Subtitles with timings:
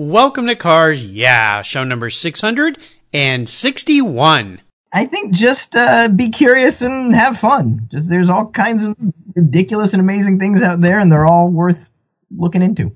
[0.00, 4.60] Welcome to Cars Yeah, show number 661.
[4.92, 7.88] I think just uh, be curious and have fun.
[7.90, 8.96] Just there's all kinds of
[9.34, 11.90] ridiculous and amazing things out there, and they're all worth
[12.30, 12.92] looking into.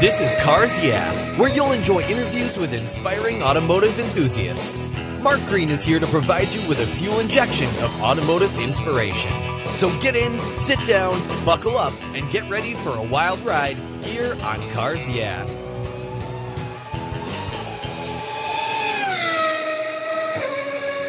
[0.00, 4.86] This is Cars Yeah, where you'll enjoy interviews with inspiring automotive enthusiasts.
[5.20, 9.32] Mark Green is here to provide you with a fuel injection of automotive inspiration.
[9.74, 14.36] So get in, sit down, buckle up, and get ready for a wild ride here
[14.42, 15.46] on Cars Yeah.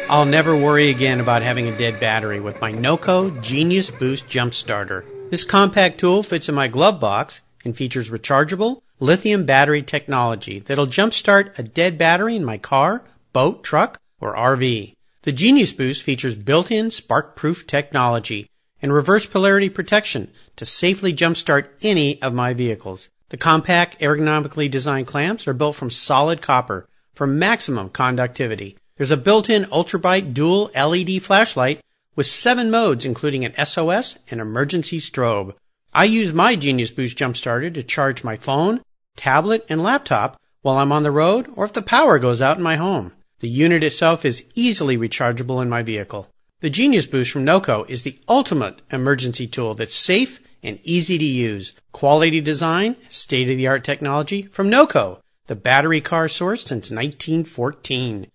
[0.08, 4.54] I'll never worry again about having a dead battery with my NOCO Genius Boost Jump
[4.54, 5.04] Starter.
[5.30, 10.86] This compact tool fits in my glove box and features rechargeable lithium battery technology that'll
[10.86, 13.02] jumpstart a dead battery in my car,
[13.32, 14.94] boat, truck, or RV.
[15.22, 18.48] The Genius Boost features built-in spark-proof technology
[18.82, 23.08] and reverse polarity protection to safely jumpstart any of my vehicles.
[23.30, 28.76] The compact, ergonomically designed clamps are built from solid copper for maximum conductivity.
[28.96, 31.80] There's a built-in ultrabright dual LED flashlight
[32.14, 35.54] with seven modes, including an SOS and emergency strobe.
[35.92, 38.80] I use my Genius Boost Jump Starter to charge my phone,
[39.16, 42.62] tablet, and laptop while I'm on the road or if the power goes out in
[42.62, 43.12] my home.
[43.40, 46.28] The unit itself is easily rechargeable in my vehicle.
[46.60, 51.24] The Genius Boost from NOCO is the ultimate emergency tool that's safe and easy to
[51.24, 51.74] use.
[51.92, 58.28] Quality design, state of the art technology from NOCO, the battery car source since 1914.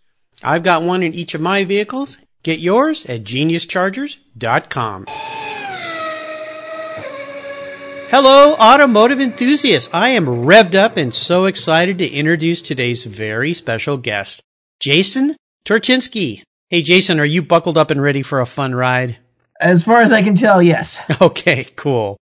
[0.43, 2.19] I've got one in each of my vehicles.
[2.43, 5.05] Get yours at geniuschargers.com.
[8.09, 9.89] Hello, automotive enthusiasts.
[9.91, 14.43] I am revved up and so excited to introduce today's very special guest,
[14.79, 15.35] Jason
[15.65, 16.43] Torchinsky.
[16.71, 19.17] Hey, Jason, are you buckled up and ready for a fun ride?
[19.59, 21.01] As far as I can tell, yes.
[21.21, 22.15] Okay, cool.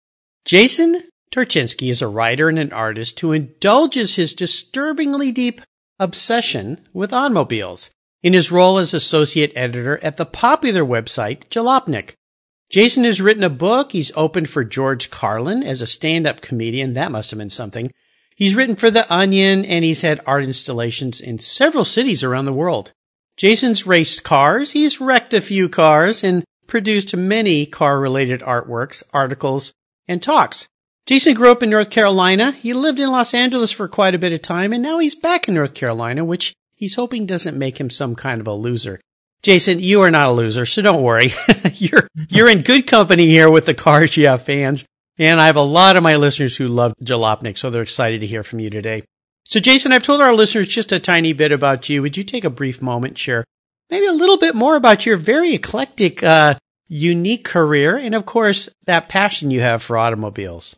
[0.46, 5.60] Jason Torchinsky is a writer and an artist who indulges his disturbingly deep
[5.98, 7.90] obsession with automobiles
[8.22, 12.14] in his role as associate editor at the popular website Jalopnik.
[12.70, 13.92] Jason has written a book.
[13.92, 16.94] He's opened for George Carlin as a stand-up comedian.
[16.94, 17.90] That must have been something.
[18.34, 22.54] He's written for The Onion and he's had art installations in several cities around the
[22.54, 22.94] world.
[23.38, 24.72] Jason's raced cars.
[24.72, 29.72] He's wrecked a few cars and produced many car related artworks, articles,
[30.08, 30.66] and talks.
[31.06, 32.50] Jason grew up in North Carolina.
[32.50, 35.48] He lived in Los Angeles for quite a bit of time and now he's back
[35.48, 39.00] in North Carolina, which he's hoping doesn't make him some kind of a loser.
[39.42, 41.32] Jason, you are not a loser, so don't worry.
[41.74, 44.84] you're, you're in good company here with the Cars Yeah fans.
[45.16, 48.26] And I have a lot of my listeners who love Jalopnik, so they're excited to
[48.26, 49.02] hear from you today.
[49.48, 52.02] So Jason, I've told our listeners just a tiny bit about you.
[52.02, 53.44] Would you take a brief moment, share
[53.88, 58.68] maybe a little bit more about your very eclectic, uh, unique career and of course
[58.84, 60.76] that passion you have for automobiles?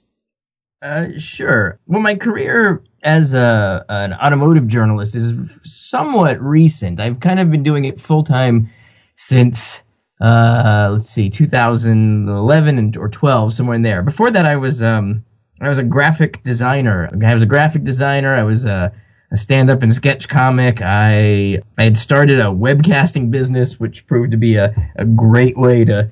[0.80, 1.80] Uh, sure.
[1.88, 7.00] Well, my career as a, an automotive journalist is somewhat recent.
[7.00, 8.70] I've kind of been doing it full time
[9.16, 9.82] since,
[10.20, 14.04] uh, let's see, 2011 and, or 12, somewhere in there.
[14.04, 15.24] Before that, I was, um,
[15.60, 17.08] I was a graphic designer.
[17.26, 18.34] I was a graphic designer.
[18.34, 18.92] I was a,
[19.30, 20.80] a stand-up and sketch comic.
[20.80, 25.84] I I had started a webcasting business, which proved to be a, a great way
[25.84, 26.10] to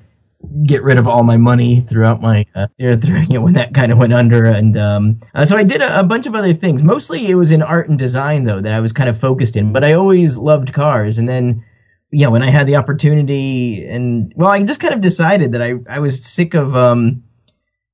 [0.65, 3.97] get rid of all my money throughout my uh, you know, when that kind of
[3.97, 7.27] went under and um, uh, so I did a, a, bunch of other things mostly
[7.27, 9.85] it was in art and design though that I was kind of focused in but
[9.85, 11.65] I always loved cars and then
[12.09, 15.73] yeah when I had the opportunity and well I just kind of decided that I
[15.89, 17.23] I was sick of um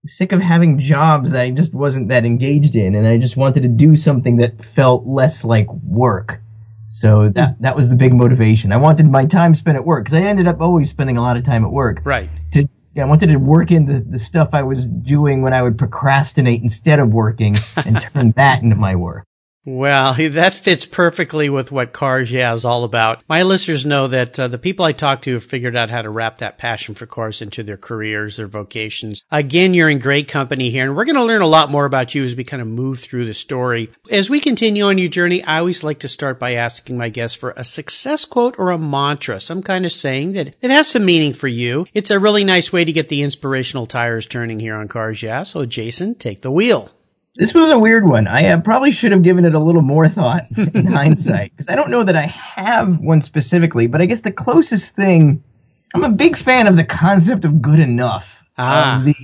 [0.08, 3.64] sick of having jobs that I just wasn't that engaged in and I just wanted
[3.64, 6.42] to do something that felt less like work
[6.88, 8.72] so that that was the big motivation.
[8.72, 11.36] I wanted my time spent at work because I ended up always spending a lot
[11.38, 12.02] of time at work.
[12.04, 12.30] Right.
[12.52, 15.62] To yeah, I wanted to work in the, the stuff I was doing when I
[15.62, 19.26] would procrastinate instead of working and turn that into my work.
[19.66, 23.24] Well, that fits perfectly with what Cars Yeah is all about.
[23.28, 26.10] My listeners know that uh, the people I talk to have figured out how to
[26.10, 29.24] wrap that passion for cars into their careers, their vocations.
[29.32, 32.14] Again, you're in great company here, and we're going to learn a lot more about
[32.14, 33.90] you as we kind of move through the story.
[34.12, 37.36] As we continue on your journey, I always like to start by asking my guests
[37.36, 41.06] for a success quote or a mantra, some kind of saying that it has some
[41.06, 41.88] meaning for you.
[41.94, 45.44] It's a really nice way to get the inspirational tires turning here on Cars Yeah.
[45.44, 46.95] So, Jason, take the wheel.
[47.36, 48.28] This was a weird one.
[48.28, 51.76] I uh, probably should have given it a little more thought in hindsight because I
[51.76, 55.44] don't know that I have one specifically, but I guess the closest thing
[55.94, 58.44] I'm a big fan of the concept of good enough.
[58.58, 58.98] Ah.
[58.98, 59.16] Um, the,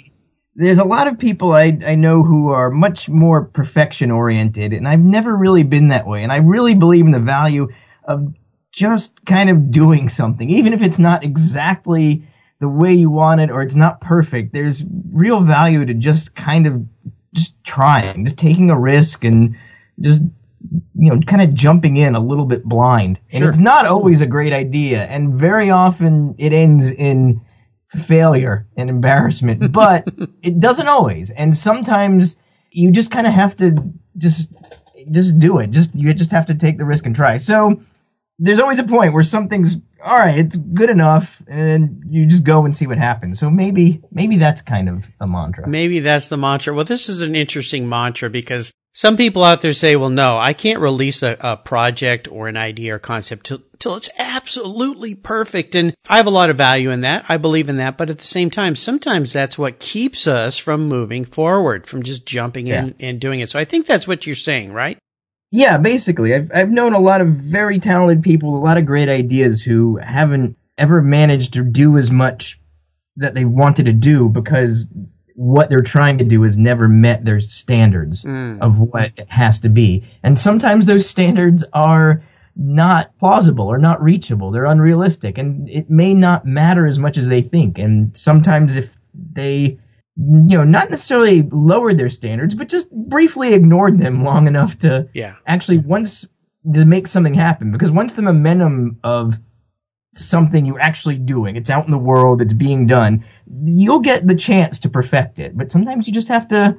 [0.55, 4.87] there's a lot of people I, I know who are much more perfection oriented, and
[4.87, 6.23] I've never really been that way.
[6.23, 7.69] And I really believe in the value
[8.03, 8.33] of
[8.71, 12.23] just kind of doing something, even if it's not exactly
[12.59, 14.53] the way you want it or it's not perfect.
[14.53, 16.85] There's real value to just kind of
[17.33, 19.57] just trying, just taking a risk and
[19.99, 20.21] just
[20.95, 23.19] you know, kind of jumping in a little bit blind.
[23.31, 23.49] And Sure.
[23.49, 25.03] it's not always a great idea.
[25.03, 27.41] And very often it ends in
[27.89, 30.07] failure and embarrassment, but
[30.41, 31.31] it doesn't always.
[31.31, 32.35] And sometimes
[32.71, 34.49] you just kind of have to just,
[35.09, 35.71] just do it.
[35.71, 37.37] Just, you just have to take the risk and try.
[37.37, 37.81] So
[38.37, 41.41] there's always a point where something's, all right, it's good enough.
[41.47, 43.39] And then you just go and see what happens.
[43.39, 45.67] So maybe, maybe that's kind of a mantra.
[45.67, 46.73] Maybe that's the mantra.
[46.73, 50.53] Well, this is an interesting mantra because some people out there say, well, no, I
[50.53, 55.75] can't release a, a project or an idea or concept till, till it's absolutely perfect.
[55.75, 57.25] And I have a lot of value in that.
[57.29, 57.97] I believe in that.
[57.97, 62.25] But at the same time, sometimes that's what keeps us from moving forward, from just
[62.25, 63.49] jumping in and doing it.
[63.49, 64.97] So I think that's what you're saying, right?
[65.51, 66.33] Yeah, basically.
[66.33, 69.97] I've I've known a lot of very talented people, a lot of great ideas who
[69.97, 72.59] haven't ever managed to do as much
[73.17, 74.87] that they wanted to do because
[75.35, 78.59] what they're trying to do has never met their standards mm.
[78.61, 80.03] of what it has to be.
[80.23, 82.23] And sometimes those standards are
[82.55, 84.51] not plausible or not reachable.
[84.51, 87.77] They're unrealistic and it may not matter as much as they think.
[87.77, 89.79] And sometimes if they
[90.17, 95.07] you know, not necessarily lowered their standards, but just briefly ignored them long enough to
[95.13, 95.35] Yeah.
[95.47, 96.27] actually once
[96.73, 97.71] to make something happen.
[97.71, 99.35] Because once the momentum of
[100.15, 103.23] something you're actually doing, it's out in the world, it's being done,
[103.63, 105.57] you'll get the chance to perfect it.
[105.57, 106.77] But sometimes you just have to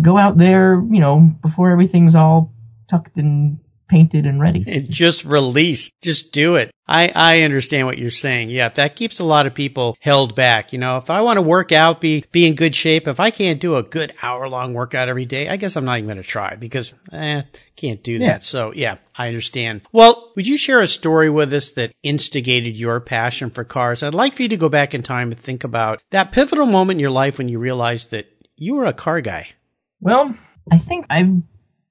[0.00, 2.52] go out there, you know, before everything's all
[2.88, 3.58] tucked and
[3.94, 4.64] painted and ready.
[4.66, 5.88] And just release.
[6.02, 6.72] Just do it.
[6.88, 8.50] I, I understand what you're saying.
[8.50, 10.72] Yeah, that keeps a lot of people held back.
[10.72, 13.30] You know, if I want to work out, be, be in good shape, if I
[13.30, 16.16] can't do a good hour long workout every day, I guess I'm not even going
[16.16, 17.42] to try because, eh,
[17.76, 18.24] can't do that.
[18.24, 18.38] Yeah.
[18.38, 19.82] So yeah, I understand.
[19.92, 24.02] Well, would you share a story with us that instigated your passion for cars?
[24.02, 26.96] I'd like for you to go back in time and think about that pivotal moment
[26.96, 28.26] in your life when you realized that
[28.56, 29.50] you were a car guy.
[30.00, 30.34] Well,
[30.70, 31.42] I think I've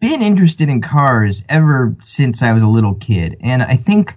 [0.04, 4.14] been interested in cars ever since I was a little kid, and I think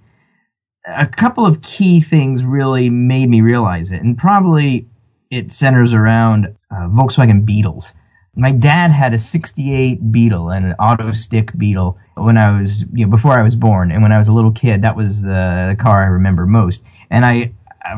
[0.85, 4.89] a couple of key things really made me realize it, and probably
[5.31, 7.95] it centers around uh, Volkswagen Beetles.
[8.35, 13.05] My dad had a 68 Beetle and an auto stick Beetle when I was, you
[13.05, 13.93] know, before I was born.
[13.93, 16.83] And when I was a little kid, that was the, the car I remember most.
[17.11, 17.53] And I,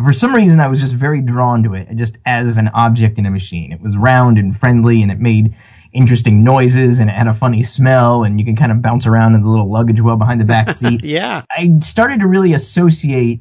[0.05, 3.25] for some reason, I was just very drawn to it, just as an object in
[3.25, 3.73] a machine.
[3.73, 5.57] It was round and friendly, and it made
[5.93, 9.35] interesting noises, and it had a funny smell, and you can kind of bounce around
[9.35, 11.05] in the little luggage well behind the back seat.
[11.05, 11.43] Yeah.
[11.51, 13.41] I started to really associate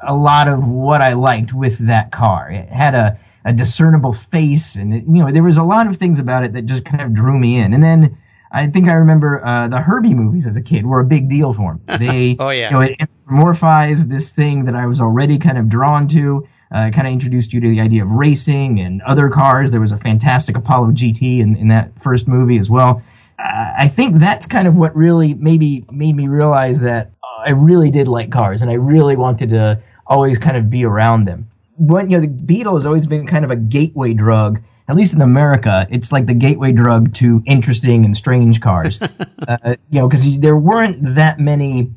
[0.00, 2.50] a lot of what I liked with that car.
[2.50, 5.96] It had a, a discernible face, and it, you know there was a lot of
[5.96, 7.72] things about it that just kind of drew me in.
[7.74, 8.18] And then
[8.50, 11.52] I think I remember uh, the Herbie movies as a kid were a big deal
[11.54, 11.80] for me.
[11.98, 12.66] They, Oh, yeah.
[12.66, 16.46] you know, it anthropomorphized this thing that I was already kind of drawn to.
[16.72, 19.70] Uh, kind of introduced you to the idea of racing and other cars.
[19.70, 23.02] There was a fantastic Apollo GT in, in that first movie as well.
[23.38, 27.50] Uh, I think that's kind of what really maybe made me realize that uh, I
[27.50, 31.50] really did like cars and I really wanted to always kind of be around them.
[31.76, 35.14] When you know the Beetle has always been kind of a gateway drug, at least
[35.14, 35.86] in America.
[35.90, 39.00] It's like the gateway drug to interesting and strange cars.
[39.48, 41.92] uh, you know, because there weren't that many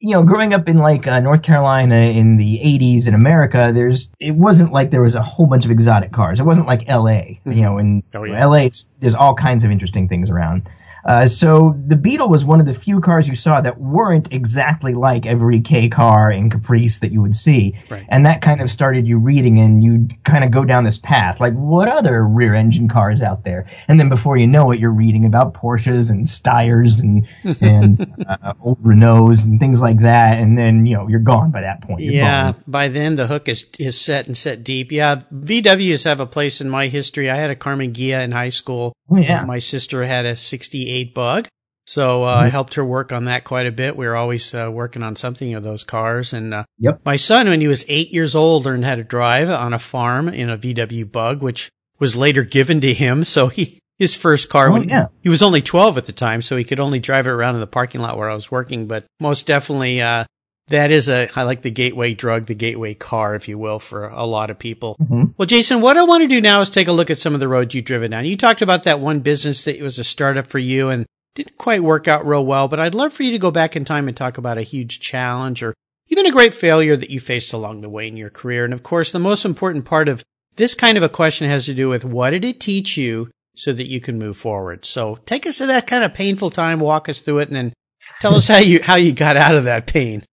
[0.00, 4.08] you know, growing up in like uh, North Carolina in the 80s in America, there's
[4.20, 6.38] it wasn't like there was a whole bunch of exotic cars.
[6.38, 8.44] It wasn't like LA, you know, in Oh, yeah.
[8.44, 8.68] LA
[9.00, 10.70] there's all kinds of interesting things around.
[11.06, 14.92] Uh, so the Beetle was one of the few cars you saw that weren't exactly
[14.92, 17.76] like every K car and Caprice that you would see.
[17.88, 18.04] Right.
[18.08, 21.38] And that kind of started you reading and you kind of go down this path.
[21.38, 23.66] Like, what other rear engine cars out there?
[23.86, 27.28] And then before you know it, you're reading about Porsches and Steyrs and,
[27.60, 30.38] and uh, old Renaults and things like that.
[30.38, 32.00] And then, you know, you're gone by that point.
[32.00, 32.64] You're Yeah, gone.
[32.66, 34.90] by then the hook is is set and set deep.
[34.90, 37.30] Yeah, VWs have a place in my history.
[37.30, 38.92] I had a Karmann Ghia in high school.
[39.08, 39.44] Oh, yeah.
[39.44, 41.48] My sister had a 68 bug.
[41.88, 43.96] So uh, I helped her work on that quite a bit.
[43.96, 46.32] We were always uh, working on something of those cars.
[46.32, 47.02] And uh, Yep.
[47.04, 50.28] my son, when he was eight years old, learned how to drive on a farm
[50.28, 53.24] in a VW bug, which was later given to him.
[53.24, 55.06] So he his first car Oh, when yeah.
[55.22, 57.60] he was only 12 at the time, so he could only drive it around in
[57.62, 58.86] the parking lot where I was working.
[58.86, 60.24] But most definitely, uh,
[60.68, 64.08] that is a, I like the gateway drug, the gateway car, if you will, for
[64.08, 64.96] a lot of people.
[65.00, 65.34] Mhm.
[65.36, 67.40] Well, Jason, what I want to do now is take a look at some of
[67.40, 68.24] the roads you've driven down.
[68.24, 71.06] You talked about that one business that was a startup for you and
[71.36, 73.84] didn't quite work out real well, but I'd love for you to go back in
[73.84, 75.74] time and talk about a huge challenge or
[76.08, 78.64] even a great failure that you faced along the way in your career.
[78.64, 80.22] And of course, the most important part of
[80.56, 83.72] this kind of a question has to do with what did it teach you so
[83.72, 84.84] that you can move forward?
[84.84, 87.72] So take us to that kind of painful time, walk us through it, and then
[88.20, 90.24] tell us how you, how you got out of that pain.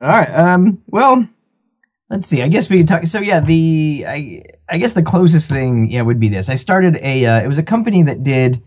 [0.00, 0.28] All right.
[0.28, 1.26] Um, well,
[2.10, 2.42] let's see.
[2.42, 3.06] I guess we could talk.
[3.06, 6.48] So yeah, the I I guess the closest thing yeah would be this.
[6.48, 8.62] I started a uh, it was a company that did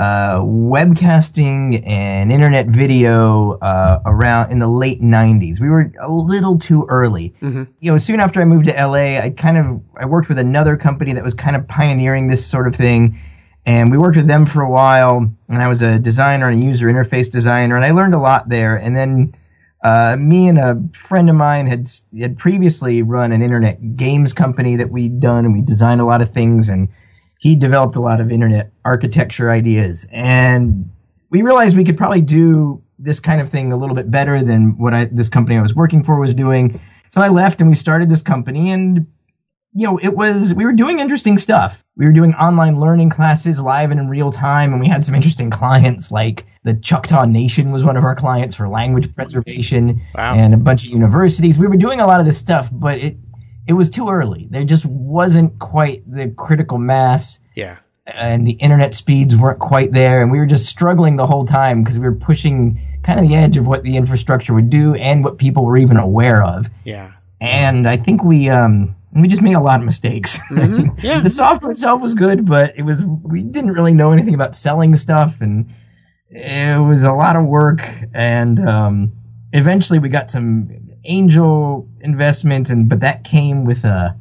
[0.00, 5.60] uh, webcasting and internet video uh, around in the late 90s.
[5.60, 7.34] We were a little too early.
[7.42, 7.64] Mm-hmm.
[7.80, 10.76] You know, soon after I moved to LA, I kind of I worked with another
[10.76, 13.18] company that was kind of pioneering this sort of thing,
[13.66, 15.34] and we worked with them for a while.
[15.48, 18.48] And I was a designer and a user interface designer, and I learned a lot
[18.48, 18.76] there.
[18.76, 19.34] And then
[19.82, 24.76] uh, me and a friend of mine had had previously run an internet games company
[24.76, 26.88] that we'd done, and we designed a lot of things and
[27.38, 30.90] he developed a lot of internet architecture ideas and
[31.30, 34.76] we realized we could probably do this kind of thing a little bit better than
[34.76, 36.80] what I, this company I was working for was doing.
[37.10, 39.06] So I left and we started this company and
[39.72, 41.84] you know, it was, we were doing interesting stuff.
[41.96, 45.14] We were doing online learning classes live and in real time, and we had some
[45.14, 50.34] interesting clients like the Choctaw Nation was one of our clients for language preservation Wow.
[50.34, 51.58] and a bunch of universities.
[51.58, 53.16] We were doing a lot of this stuff, but it,
[53.66, 54.46] it was too early.
[54.50, 57.76] There just wasn't quite the critical mass Yeah.
[58.06, 61.82] and the internet speeds weren't quite there, and we were just struggling the whole time
[61.82, 65.24] because we were pushing kind of the edge of what the infrastructure would do and
[65.24, 66.66] what people were even aware of.
[66.84, 67.12] Yeah.
[67.40, 70.38] And I think we um we just made a lot of mistakes.
[70.50, 71.20] Mhm, yeah.
[71.20, 74.94] the software itself was good, but it was we didn't really know anything about selling
[74.96, 75.70] stuff, and
[76.30, 77.88] it was a lot of work.
[78.14, 79.12] And um,
[79.52, 84.16] eventually, we got some angel investments, and but that came with a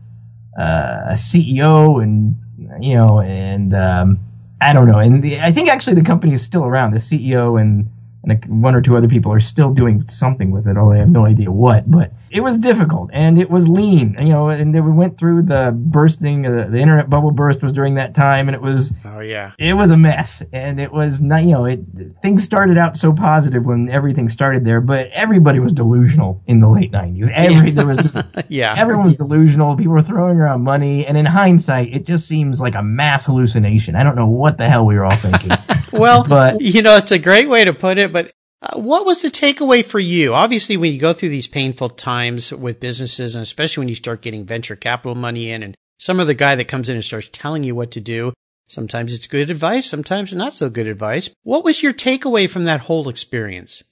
[0.58, 2.36] a CEO and
[2.84, 4.20] you know and um,
[4.60, 5.00] I don't know.
[5.00, 6.92] And the, I think actually the company is still around.
[6.92, 7.90] The CEO and
[8.24, 11.10] and one or two other people are still doing something with it, although I have
[11.10, 11.90] no idea what.
[11.90, 14.50] But it was difficult and it was lean, you know.
[14.50, 18.14] And then we went through the bursting, uh, the internet bubble burst was during that
[18.16, 19.52] time, and it was Oh yeah.
[19.58, 20.42] it was a mess.
[20.54, 21.80] And it was not, you know, it
[22.22, 26.68] things started out so positive when everything started there, but everybody was delusional in the
[26.70, 27.30] late '90s.
[27.34, 28.18] Every there was just
[28.50, 28.76] Yeah.
[28.78, 29.76] everyone was delusional.
[29.76, 33.96] People were throwing around money, and in hindsight, it just seems like a mass hallucination.
[33.96, 35.52] I don't know what the hell we were all thinking.
[35.92, 38.32] Well, But- you know, it's a great way to put it, but
[38.62, 40.34] uh, what was the takeaway for you?
[40.34, 44.22] Obviously, when you go through these painful times with businesses, and especially when you start
[44.22, 47.64] getting venture capital money in, and some other guy that comes in and starts telling
[47.64, 48.34] you what to do,
[48.68, 51.30] sometimes it's good advice, sometimes not so good advice.
[51.44, 53.84] What was your takeaway from that whole experience?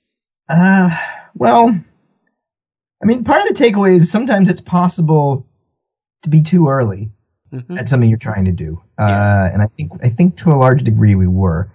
[0.50, 0.90] Uh,
[1.36, 1.78] well,
[3.02, 5.46] I mean, part of the takeaway is sometimes it's possible
[6.24, 7.12] to be too early
[7.54, 7.80] Mhm.
[7.80, 8.82] at something you're trying to do.
[8.98, 11.72] Uh, and I think, I think to a large degree we were.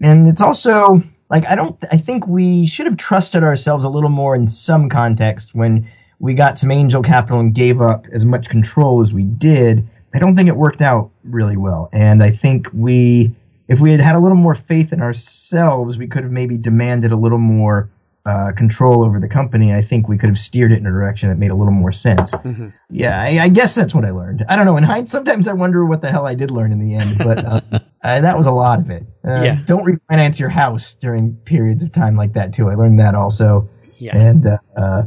[0.00, 4.10] And it's also, like, I don't, I think we should have trusted ourselves a little
[4.10, 8.48] more in some context when we got some angel capital and gave up as much
[8.48, 9.88] control as we did.
[10.14, 11.90] I don't think it worked out really well.
[11.92, 13.34] And I think we,
[13.68, 17.12] if we had had a little more faith in ourselves, we could have maybe demanded
[17.12, 17.90] a little more
[18.28, 19.72] uh, control over the company.
[19.72, 21.92] I think we could have steered it in a direction that made a little more
[21.92, 22.32] sense.
[22.34, 22.72] Mhm.
[22.90, 24.44] Yeah, I, I guess that's what I learned.
[24.48, 24.76] I don't know.
[24.76, 27.38] In hindsight, sometimes I wonder what the hell I did learn in the end, but
[27.44, 27.60] uh,
[28.02, 29.04] uh, that was a lot of it.
[29.24, 29.62] Uh, Yeah.
[29.64, 32.68] Don't refinance your house during periods of time like that too.
[32.68, 33.68] I learned that also.
[33.98, 34.16] Yeah.
[34.16, 35.02] And uh, uh,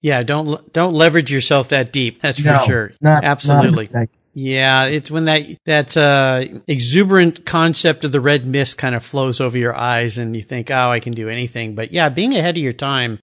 [0.00, 0.22] Yeah.
[0.22, 2.20] Don't, don't leverage yourself that deep.
[2.22, 2.92] That's no, for sure.
[3.00, 3.88] not- Absolutely.
[3.92, 4.08] not-
[4.40, 9.40] Yeah, it's when that that uh, exuberant concept of the red mist kind of flows
[9.40, 12.56] over your eyes, and you think, "Oh, I can do anything." But yeah, being ahead
[12.56, 13.18] of your time,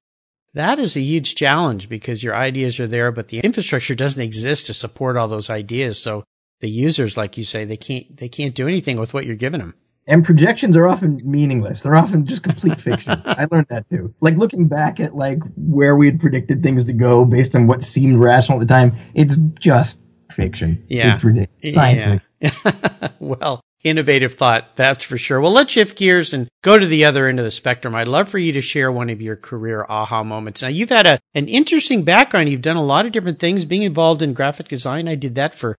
[0.56, 4.66] that is a huge challenge because your ideas are there, but the infrastructure doesn't exist
[4.66, 6.02] to support all those ideas.
[6.02, 6.26] So
[6.60, 9.62] the users, like you say, they can't they can't do anything with what you're giving
[9.62, 9.76] them.
[10.08, 11.82] and projections are often meaningless.
[11.82, 13.22] They're often just complete fiction.
[13.26, 14.14] I learned that too.
[14.20, 17.86] Like looking back at like where we had predicted things to go based on what
[17.86, 19.98] seemed rational at the time, it's just
[20.36, 20.86] fiction.
[20.90, 21.12] Yeah.
[21.12, 21.74] It's ridiculous.
[21.74, 22.04] Science
[22.42, 22.50] Yeah.
[22.50, 23.10] fiction.
[23.20, 25.40] well, innovative thought, that's for sure.
[25.40, 27.96] Well, let's shift gears and go to the other end of the spectrum.
[27.96, 30.62] I'd love for you to share one of your career aha moments.
[30.62, 32.50] Now, you've had a, an interesting background.
[32.50, 35.08] You've done a lot of different things, being involved in graphic design.
[35.08, 35.76] I did that for,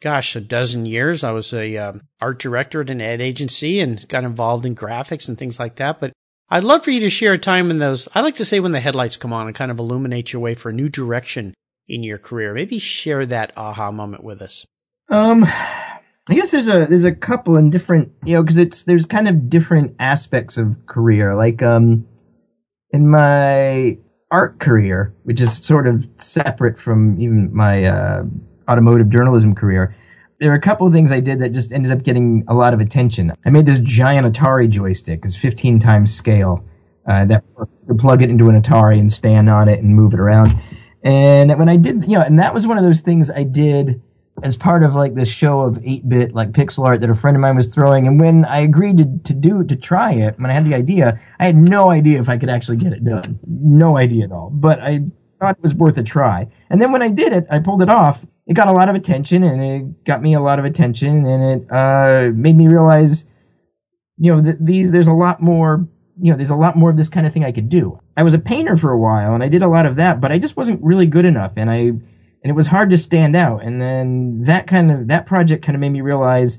[0.00, 1.22] gosh, a dozen years.
[1.22, 5.28] I was a um, art director at an ad agency and got involved in graphics
[5.28, 6.00] and things like that.
[6.00, 6.12] But
[6.48, 8.72] I'd love for you to share a time when those, I like to say when
[8.72, 11.54] the headlights come on and kind of illuminate your way for a new direction
[11.90, 12.54] in your career.
[12.54, 14.66] Maybe share that aha moment with us.
[15.08, 19.06] Um, I guess there's a there's a couple in different you know because it's there's
[19.06, 21.34] kind of different aspects of career.
[21.34, 22.06] Like um,
[22.90, 23.98] in my
[24.30, 28.24] art career, which is sort of separate from even my uh,
[28.68, 29.96] automotive journalism career.
[30.38, 32.72] There are a couple of things I did that just ended up getting a lot
[32.72, 33.32] of attention.
[33.44, 36.64] I made this giant Atari joystick, it's 15 times scale,
[37.06, 37.44] uh, that
[37.88, 40.56] you plug it into an Atari and stand on it and move it around.
[41.02, 44.02] And when I did, you know, and that was one of those things I did
[44.42, 47.40] as part of like this show of 8-bit like pixel art that a friend of
[47.40, 48.06] mine was throwing.
[48.06, 51.20] And when I agreed to, to do to try it, when I had the idea,
[51.38, 53.38] I had no idea if I could actually get it done.
[53.46, 54.50] No idea at all.
[54.50, 55.00] But I
[55.40, 56.46] thought it was worth a try.
[56.68, 58.24] And then when I did it, I pulled it off.
[58.46, 61.62] It got a lot of attention, and it got me a lot of attention, and
[61.62, 63.24] it uh, made me realize,
[64.18, 65.86] you know, that these there's a lot more.
[66.20, 68.00] You know, there's a lot more of this kind of thing I could do.
[68.20, 70.30] I was a painter for a while, and I did a lot of that, but
[70.30, 72.02] I just wasn't really good enough, and I and
[72.42, 73.62] it was hard to stand out.
[73.64, 76.58] And then that kind of that project kind of made me realize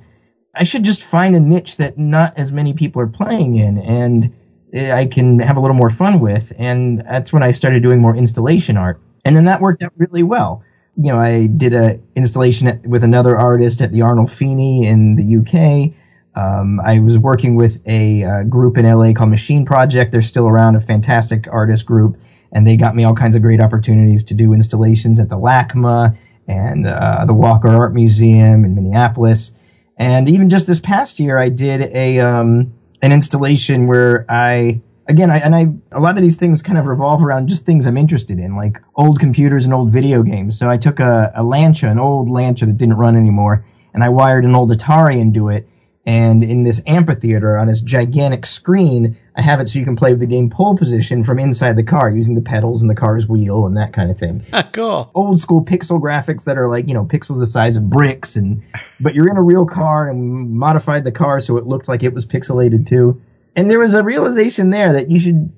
[0.56, 4.34] I should just find a niche that not as many people are playing in, and
[4.74, 6.52] eh, I can have a little more fun with.
[6.58, 9.00] And that's when I started doing more installation art.
[9.24, 10.64] And then that worked out really well.
[10.98, 15.94] You know, I did a installation with another artist at the Arnolfini in the UK.
[16.36, 20.12] Um, I was working with a uh, group in LA called Machine Project.
[20.12, 22.18] They're still around, a fantastic artist group,
[22.52, 26.18] and they got me all kinds of great opportunities to do installations at the LACMA
[26.48, 29.52] and uh, the Walker Art Museum in Minneapolis.
[29.98, 35.30] And even just this past year, I did a um, an installation where I again
[35.30, 37.98] I and I a lot of these things kind of revolve around just things I'm
[37.98, 40.58] interested in, like old computers and old video games.
[40.58, 44.10] So I took a, a Lancia, an old Lancia that didn't run anymore, and I
[44.10, 45.68] wired an old Atari into it.
[46.06, 50.16] And in this amphitheater on this gigantic screen, I have it so you can play
[50.16, 53.68] the game pole position from inside the car using the pedals and the car's wheel
[53.68, 54.44] and that kind of thing.
[54.74, 55.12] cool.
[55.14, 58.64] Old school pixel graphics that are like, you know, pixels the size of bricks and,
[59.00, 62.14] but you're in a real car and modified the car so it looked like it
[62.14, 63.22] was pixelated too.
[63.56, 65.52] And there was a realization there that you should,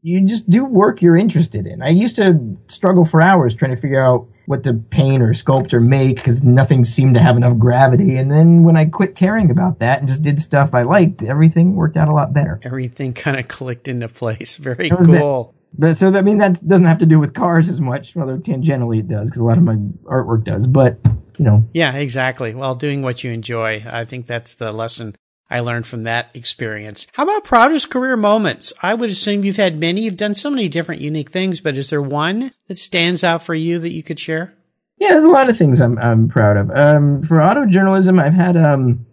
[0.00, 1.82] you just do work you're interested in.
[1.82, 5.72] I used to struggle for hours trying to figure out what to paint or sculpt
[5.72, 8.16] or make because nothing seemed to have enough gravity.
[8.16, 11.76] And then when I quit caring about that and just did stuff I liked, everything
[11.76, 12.58] worked out a lot better.
[12.64, 14.56] Everything kind of clicked into place.
[14.56, 15.54] Very cool.
[15.78, 18.98] But so I mean that doesn't have to do with cars as much, although tangentially
[18.98, 20.66] it does because a lot of my artwork does.
[20.66, 20.98] But
[21.38, 22.52] you know, yeah, exactly.
[22.52, 25.14] Well, doing what you enjoy, I think that's the lesson
[25.50, 27.08] I learned from that experience.
[27.12, 28.72] How about proudest career moments?
[28.82, 30.02] I would assume you've had many.
[30.02, 33.54] You've done so many different unique things, but is there one that stands out for
[33.54, 34.54] you that you could share?
[34.98, 36.70] Yeah, there's a lot of things I'm I'm proud of.
[36.70, 39.06] Um, for auto journalism, I've had um,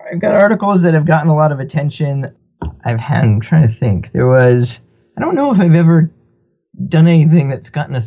[0.00, 2.34] I've got articles that have gotten a lot of attention.
[2.84, 3.24] I've had.
[3.24, 4.12] I'm trying to think.
[4.12, 4.78] There was.
[5.18, 6.10] I don't know if I've ever
[6.88, 8.02] done anything that's gotten a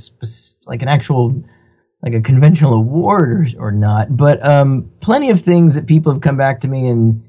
[0.66, 1.44] like an actual
[2.02, 6.22] like a conventional award or or not, but um, plenty of things that people have
[6.22, 7.22] come back to me and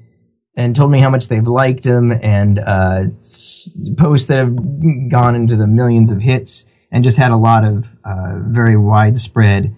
[0.57, 3.03] and told me how much they've liked them and uh,
[3.95, 7.85] posts that have gone into the millions of hits and just had a lot of
[8.03, 9.75] uh, very widespread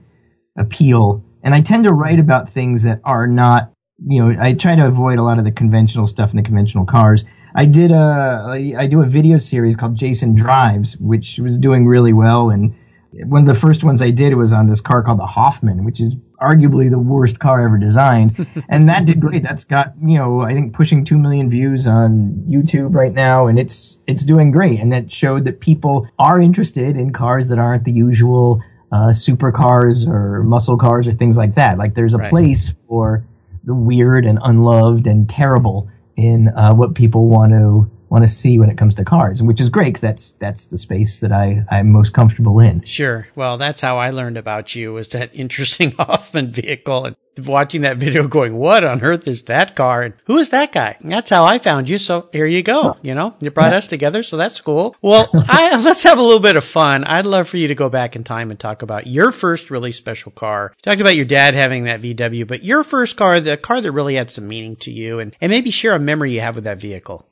[0.57, 1.25] appeal.
[1.43, 3.73] And I tend to write about things that are not,
[4.07, 6.85] you know, I try to avoid a lot of the conventional stuff in the conventional
[6.85, 7.25] cars.
[7.53, 12.13] I did a, I do a video series called Jason Drives, which was doing really
[12.13, 12.73] well and
[13.11, 15.99] one of the first ones I did was on this car called the Hoffmann, which
[15.99, 18.47] is arguably the worst car ever designed.
[18.69, 19.43] and that did great.
[19.43, 23.59] That's got, you know, I think pushing 2 million views on YouTube right now and
[23.59, 27.83] it's it's doing great and that showed that people are interested in cars that aren't
[27.83, 31.77] the usual uh, supercars or muscle cars or things like that.
[31.77, 32.29] Like there's a right.
[32.29, 33.23] place for
[33.63, 38.59] the weird and unloved and terrible in uh, what people want to want to see
[38.59, 41.63] when it comes to cars, which is great because that's that's the space that I
[41.69, 42.81] I'm most comfortable in.
[42.83, 43.27] Sure.
[43.35, 47.15] Well, that's how I learned about you was that interesting Hoffmann vehicle and
[47.47, 50.03] watching that video, going, "What on earth is that car?
[50.03, 51.97] And who is that guy?" that's how I found you.
[51.97, 52.97] So here you go.
[53.01, 53.77] You know, you brought yeah.
[53.77, 54.95] us together, so that's cool.
[55.01, 57.03] Well, I, let's have a little bit of fun.
[57.03, 59.91] I'd love for you to go back in time and talk about your first really
[59.91, 60.71] special car.
[60.77, 63.91] You talked about your dad having that VW, but your first car, the car that
[63.91, 66.65] really had some meaning to you, and and maybe share a memory you have with
[66.65, 67.25] that vehicle.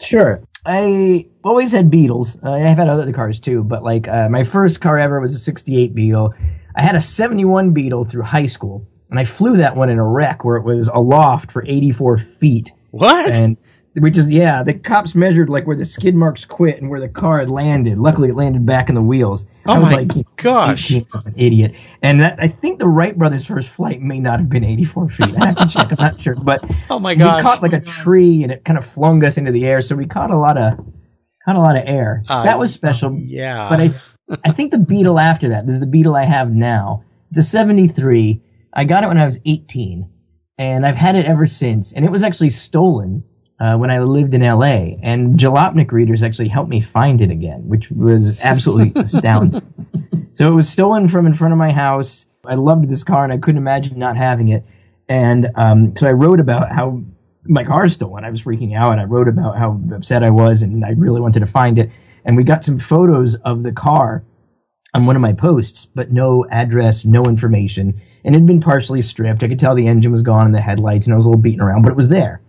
[0.00, 0.42] Sure.
[0.64, 2.36] I always had Beetles.
[2.42, 5.38] Uh, I've had other cars too, but like uh, my first car ever was a
[5.38, 6.34] 68 Beetle.
[6.74, 10.06] I had a 71 Beetle through high school, and I flew that one in a
[10.06, 12.72] wreck where it was aloft for 84 feet.
[12.90, 13.32] What?
[13.34, 13.56] And
[13.94, 17.08] which is yeah, the cops measured like where the skid marks quit and where the
[17.08, 17.98] car had landed.
[17.98, 19.46] Luckily, it landed back in the wheels.
[19.66, 21.74] Oh I was my like, gosh, an idiot.
[22.02, 25.34] And that, I think the Wright brothers' first flight may not have been 84 feet.
[25.38, 25.86] I have to check.
[25.90, 28.78] I'm not sure, but oh my gosh, we caught like a tree and it kind
[28.78, 29.82] of flung us into the air.
[29.82, 30.78] So we caught a lot of
[31.44, 32.22] caught a lot of air.
[32.28, 33.14] Uh, that was special.
[33.14, 35.66] Yeah, but I I think the Beetle after that.
[35.66, 37.04] This is the Beetle I have now.
[37.30, 38.42] It's a 73.
[38.72, 40.08] I got it when I was 18,
[40.58, 41.92] and I've had it ever since.
[41.92, 43.24] And it was actually stolen
[43.60, 47.68] uh, when I lived in LA, and Jalopnik readers actually helped me find it again,
[47.68, 49.62] which was absolutely astounding.
[50.34, 52.26] So it was stolen from in front of my house.
[52.44, 54.64] I loved this car, and I couldn't imagine not having it.
[55.08, 57.02] And um, so I wrote about how
[57.44, 58.24] my car is stolen.
[58.24, 58.98] I was freaking out.
[58.98, 61.90] I wrote about how upset I was, and I really wanted to find it.
[62.24, 64.22] And we got some photos of the car
[64.94, 68.00] on one of my posts, but no address, no information.
[68.24, 69.42] And it had been partially stripped.
[69.42, 71.42] I could tell the engine was gone and the headlights, and it was a little
[71.42, 72.40] beaten around, but it was there.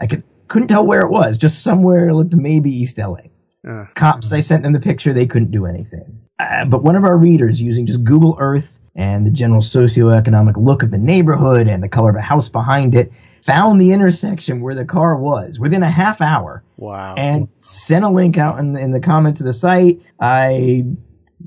[0.00, 3.20] I could couldn't tell where it was, just somewhere it looked maybe East LA.
[3.66, 6.20] Uh, Cops, I sent them the picture, they couldn't do anything.
[6.38, 10.82] uh, but one of our readers using just Google Earth and the general socioeconomic look
[10.82, 14.74] of the neighborhood and the color of a house behind it found the intersection where
[14.74, 16.64] the car was within a half hour.
[16.76, 17.14] Wow.
[17.16, 20.02] And sent a link out in, in the comments of the site.
[20.18, 20.84] I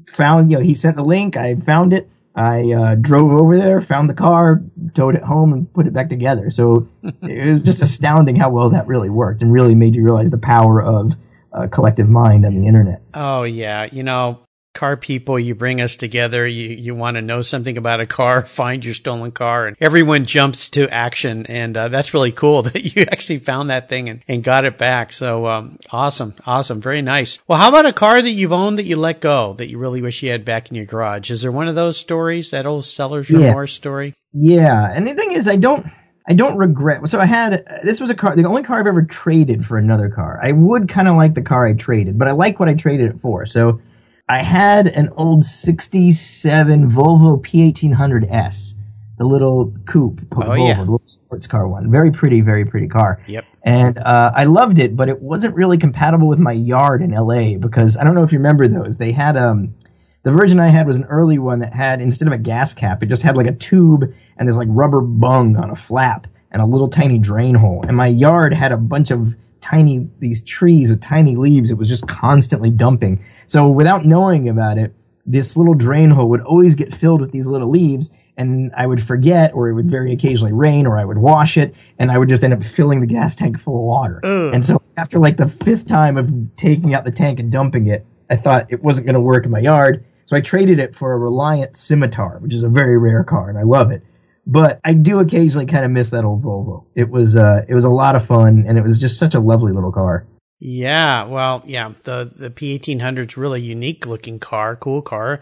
[0.07, 1.35] found, you know, he sent the link.
[1.35, 2.09] I found it.
[2.35, 4.61] I uh, drove over there, found the car,
[4.93, 6.49] towed it home, and put it back together.
[6.49, 6.87] So
[7.21, 10.37] it was just astounding how well that really worked, and really made you realize the
[10.37, 11.13] power of
[11.51, 13.01] a collective mind on the internet.
[13.13, 14.42] Oh yeah, you know,
[14.73, 16.47] car people, you bring us together.
[16.47, 20.25] You, you want to know something about a car, find your stolen car and everyone
[20.25, 21.45] jumps to action.
[21.45, 24.77] And, uh, that's really cool that you actually found that thing and, and got it
[24.77, 25.13] back.
[25.13, 26.33] So, um, awesome.
[26.45, 26.81] Awesome.
[26.81, 27.39] Very nice.
[27.47, 30.01] Well, how about a car that you've owned that you let go that you really
[30.01, 31.29] wish you had back in your garage?
[31.29, 33.39] Is there one of those stories, that old seller's Yeah.
[33.47, 34.15] remorse story?
[34.33, 35.85] Yeah, and the thing is, I don't,
[36.27, 37.07] I don't regret.
[37.09, 40.09] So I had this was a car, the only car I've ever traded for another
[40.09, 40.39] car.
[40.41, 43.11] I would kind of like the car I traded, but I like what I traded
[43.11, 43.45] it for.
[43.45, 43.81] So
[44.29, 48.73] I had an old '67 Volvo P1800S,
[49.17, 50.79] the little coupe Volvo, Oh, yeah.
[50.79, 51.91] little sports car one.
[51.91, 53.21] Very pretty, very pretty car.
[53.27, 53.45] Yep.
[53.63, 57.57] And uh, I loved it, but it wasn't really compatible with my yard in LA
[57.57, 58.97] because I don't know if you remember those.
[58.97, 59.75] They had um
[60.23, 63.03] the version I had was an early one that had instead of a gas cap,
[63.03, 66.61] it just had like a tube and this like rubber bung on a flap and
[66.61, 67.83] a little tiny drain hole.
[67.85, 71.71] And my yard had a bunch of tiny these trees with tiny leaves.
[71.71, 73.23] It was just constantly dumping.
[73.47, 74.93] So without knowing about it,
[75.25, 79.01] this little drain hole would always get filled with these little leaves and I would
[79.01, 82.27] forget or it would very occasionally rain or I would wash it and I would
[82.27, 84.19] just end up filling the gas tank full of water.
[84.23, 84.53] Ugh.
[84.53, 88.05] And so after like the fifth time of taking out the tank and dumping it,
[88.29, 90.05] I thought it wasn't going to work in my yard.
[90.25, 93.57] So I traded it for a Reliant Scimitar, which is a very rare car and
[93.57, 94.03] I love it.
[94.45, 96.85] But I do occasionally kind of miss that old Volvo.
[96.95, 99.39] It was uh it was a lot of fun and it was just such a
[99.39, 100.27] lovely little car.
[100.59, 105.41] Yeah, well, yeah, the the P1800's really unique looking car, cool car.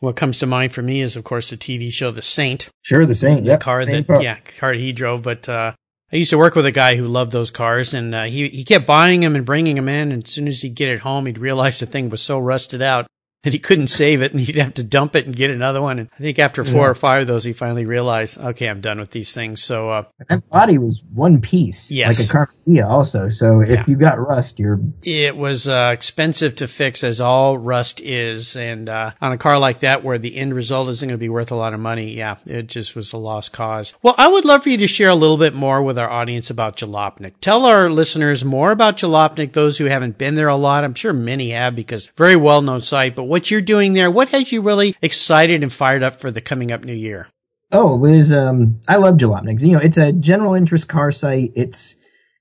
[0.00, 3.04] What comes to mind for me is, of course, the TV show The Saint, Sure,
[3.04, 3.44] the Saint.
[3.44, 4.22] the Yep, car that car.
[4.22, 5.22] yeah, car he drove.
[5.22, 5.72] But uh,
[6.12, 8.64] I used to work with a guy who loved those cars, and uh, he he
[8.64, 10.10] kept buying them and bringing them in.
[10.12, 12.80] And as soon as he'd get it home, he'd realize the thing was so rusted
[12.80, 13.06] out
[13.42, 15.98] that he couldn't save it, and he'd have to dump it and get another one.
[15.98, 16.90] And I think after four Yeah.
[16.90, 19.62] or five of those, he finally realized, okay, I'm done with these things.
[19.62, 22.18] So uh, That body was one piece, Yes.
[22.18, 23.28] like a Karmann Ghia also.
[23.30, 23.80] So Yeah.
[23.80, 28.56] if you got rust, you're it was uh, expensive to fix as all rust is
[28.56, 31.28] and uh, on a car like that where the end result isn't going to be
[31.28, 34.44] worth a lot of money yeah it just was a lost cause well i would
[34.44, 37.64] love for you to share a little bit more with our audience about jalopnik tell
[37.64, 41.50] our listeners more about jalopnik those who haven't been there a lot i'm sure many
[41.50, 44.96] have because very well known site but what you're doing there what has you really
[45.00, 47.28] excited and fired up for the coming up new year
[47.72, 49.60] Oh, it was um I love Jalopnik.
[49.60, 51.52] You know, it's a general interest car site.
[51.54, 51.96] It's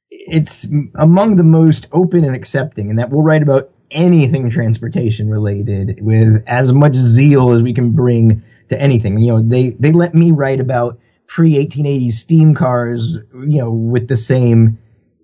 [0.09, 5.99] it's among the most open and accepting, and that we'll write about anything transportation related
[6.01, 9.19] with as much zeal as we can bring to anything.
[9.19, 14.07] You know, they they let me write about pre 1880s steam cars, you know, with
[14.07, 14.79] the same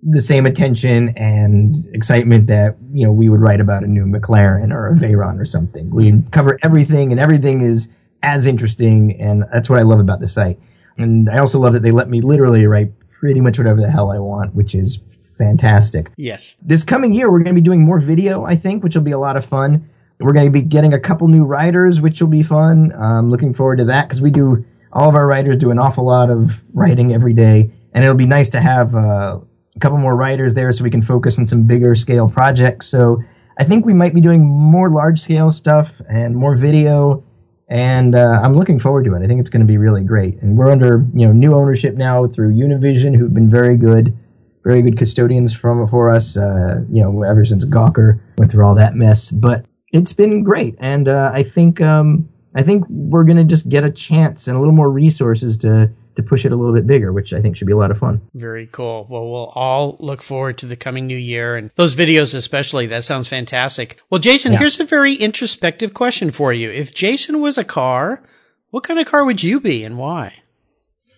[0.08, 4.72] the same attention and excitement that you know we would write about a new McLaren
[4.72, 5.90] or a Veyron or something.
[5.90, 7.88] We cover everything, and everything is
[8.22, 10.58] as interesting, and that's what I love about the site.
[10.96, 14.10] And I also love that they let me literally write pretty much whatever the hell
[14.10, 15.00] I want, which is
[15.36, 16.10] fantastic.
[16.16, 19.02] yes This coming year, we're going to be doing more video, I think, which will
[19.02, 19.90] be a lot of fun.
[20.18, 22.92] We're going to be getting a couple new writers, which will be fun.
[22.96, 26.06] I'm looking forward to that because we do all of our writers do an awful
[26.06, 29.40] lot of writing every day, and it'll be nice to have uh,
[29.76, 32.86] a couple more writers there so we can focus on some bigger scale projects.
[32.86, 33.22] So
[33.58, 37.24] I think we might be doing more large scale stuff and more video,
[37.68, 39.22] and uh, I'm looking forward to it.
[39.22, 40.40] I think it's going to be really great.
[40.42, 44.16] And we're under you know new ownership now through Univision, who've been very good
[44.66, 46.36] very good custodians from for us.
[46.36, 50.76] Uh, you know, ever since Gawker went through all that mess, but it's been great,
[50.80, 54.58] and uh, I think um, I think we're gonna just get a chance and a
[54.58, 57.66] little more resources to to push it a little bit bigger, which I think should
[57.66, 58.20] be a lot of fun.
[58.34, 59.06] Very cool.
[59.08, 62.86] Well, we'll all look forward to the coming new year and those videos, especially.
[62.86, 64.00] That sounds fantastic.
[64.10, 64.58] Well, Jason, Yeah.
[64.58, 66.70] here's a very introspective question for you.
[66.70, 68.22] If Jason was a car,
[68.70, 70.34] what kind of car would you be and why?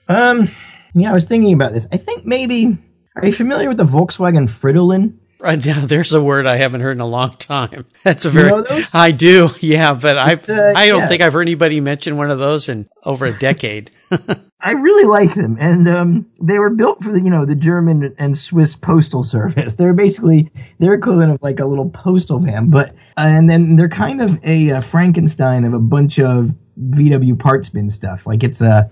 [0.09, 0.49] Um,
[0.95, 1.87] yeah, I was thinking about this.
[1.93, 2.77] I think maybe.
[3.17, 5.15] Are you familiar with the Volkswagen Fridolin?
[5.41, 7.87] Right now, there's a word I haven't heard in a long time.
[8.03, 8.91] That's a You very, know those?
[8.93, 9.51] I do.
[9.61, 11.07] Yeah, but I, uh, I don't yeah.
[11.07, 13.91] think I've heard anybody mention one of those in over a decade.
[14.61, 18.17] I really like them, and um, they were built for the you know the German
[18.19, 19.75] and Swiss postal service.
[19.75, 24.21] They're basically their equivalent of like a little postal van, but and then they're kind
[24.21, 28.27] of a, uh Frankenstein of a bunch of VW parts bin stuff.
[28.27, 28.91] Like it's a,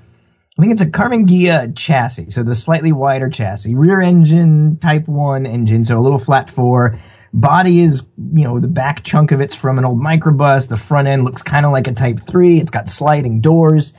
[0.59, 5.07] I think it's a Karmann Ghia chassis, so the slightly wider chassis, rear engine Type
[5.07, 6.99] One engine, so a little flat four,
[7.33, 10.69] body is, you know, the back chunk of it's from an old microbus.
[10.69, 12.59] The front end looks kind of like a Type 3.
[12.59, 13.93] It's got sliding doors.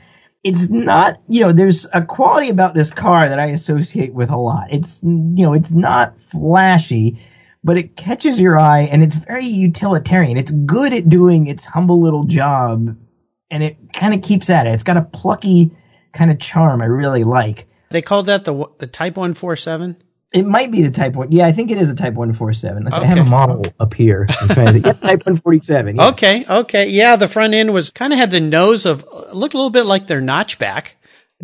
[0.44, 4.38] It's not, you know, there's a quality about this car that I associate with a
[4.38, 4.72] lot.
[4.72, 7.22] It's, you know, it's not flashy,
[7.64, 10.38] but it catches your eye and it's very utilitarian.
[10.38, 12.96] It's good at doing its humble little job
[13.52, 14.72] and it kind of keeps at it.
[14.72, 15.72] It's got a plucky
[16.18, 17.68] kind of charm I really like.
[17.92, 19.96] They call that the the Type 147?
[20.34, 21.32] It might be the Type 1.
[21.32, 22.88] Yeah, I think it is a Type 147.
[22.92, 24.26] I have a model up here.
[24.50, 24.82] To.
[24.84, 25.96] Yeah, Type 147.
[25.96, 26.12] yes.
[26.14, 26.90] Okay, okay.
[26.90, 29.86] Yeah, the front end was kind of had the nose of, looked a little bit
[29.86, 30.88] like their notchback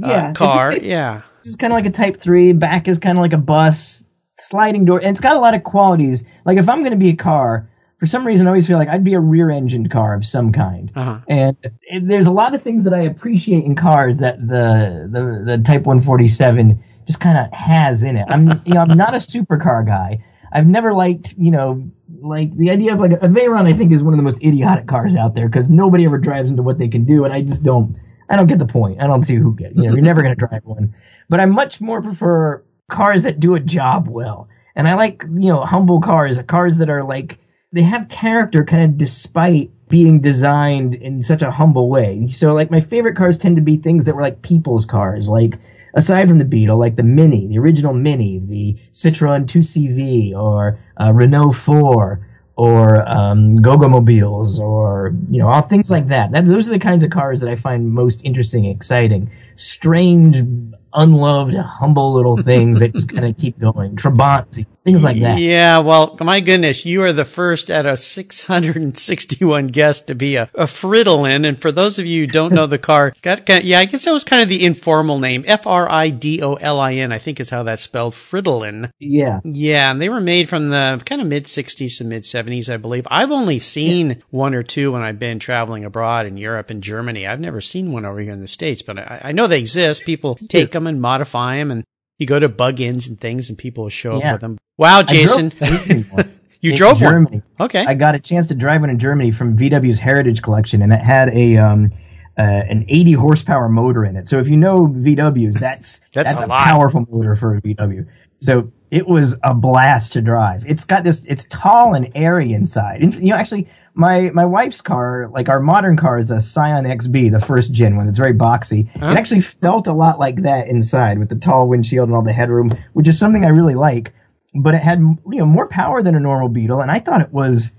[0.04, 0.72] uh, Yeah, car.
[0.74, 1.22] it's- yeah.
[1.46, 2.54] It's kind of like a Type 3.
[2.54, 4.04] Back is kind of like a bus.
[4.40, 4.98] Sliding door.
[5.00, 6.24] And it's got a lot of qualities.
[6.46, 7.70] Like if I'm going to be a car,
[8.04, 10.92] for some reason I always feel like I'd be a rear-engined car of some kind.
[10.94, 11.20] Uh-huh.
[11.30, 15.56] And it, there's a lot of things that I appreciate in cars that the the,
[15.56, 18.26] the Type 147 just kind of has in it.
[18.28, 20.22] I'm you know I'm not a supercar guy.
[20.52, 21.90] I've never liked you know
[22.20, 23.74] like the idea of like a Veyron.
[23.74, 26.50] I think is one of the most idiotic cars out there because nobody ever drives
[26.50, 27.96] into what they can do, and I just don't.
[28.30, 29.02] I don't get the point.
[29.02, 29.78] I don't see who get.
[29.78, 30.94] You know, you're never going to drive one.
[31.30, 34.50] But I much more prefer cars that do a job well.
[34.76, 37.38] And I like, you know, humble cars, cars that are like
[37.74, 42.30] they have character kind of despite being designed in such a humble way.
[42.30, 45.58] So like my favorite cars tend to be things that were like people's cars, like
[45.96, 51.12] aside from the Beetle, like the Mini, the original Mini, the Citroen 2CV or uh,
[51.12, 56.32] Renault 4 or um, Goggomobiles or you know all things like that.
[56.32, 60.44] That's those are the kinds of cars that I find most interesting, exciting, strange,
[60.94, 63.96] unloved, humble little things that just kind of keep going.
[63.96, 65.40] Trabants, things like that.
[65.40, 70.44] Yeah, well, my goodness, you are the first at a 661 guest to be a,
[70.54, 71.48] a Fridolin.
[71.48, 73.80] And for those of you who don't know the car, it's got kind of, yeah,
[73.80, 75.44] I guess that was kind of the informal name.
[75.48, 78.14] F-R-I-D-O-L-I-N, I think is how that's spelled.
[78.14, 78.92] Fridolin.
[79.00, 79.40] Yeah.
[79.44, 82.78] Yeah, and they were made from the kind of mid 60s to mid 70s, I
[82.78, 83.08] believe.
[83.10, 87.26] I've only seen one or two when I've been traveling abroad in Europe and Germany.
[87.28, 90.06] I've never seen one over here in the States, but I, I know they exist.
[90.06, 91.84] People take them and modify them, and
[92.20, 94.30] you go to bug-ins and things, and people will show Yeah.
[94.30, 94.58] up with them.
[94.78, 95.50] Wow, Jason.
[95.50, 95.88] Drove
[96.62, 97.44] you in drove one.
[97.60, 97.86] Okay.
[97.86, 101.02] I got a chance to drive one in Germany from VW's Heritage Collection, and it
[101.02, 101.92] had a um,
[102.38, 104.28] uh, an 80 horsepower motor in it.
[104.28, 108.08] So if you know VWs, that's That's a a, powerful motor for a VW.
[108.40, 110.66] So it was a blast to drive.
[110.68, 111.24] It's got this.
[111.26, 113.02] It's tall and airy inside.
[113.02, 116.86] And, you know, actually, my my wife's car, like our modern car, is a Scion
[116.86, 118.08] XB, the first gen one.
[118.08, 118.94] It's very boxy.
[118.96, 122.34] It actually felt a lot like that inside with the tall windshield and all the
[122.34, 124.14] headroom, which is something I really like.
[124.56, 127.34] But it had you know more power than a normal Beetle, and I thought it
[127.34, 127.72] was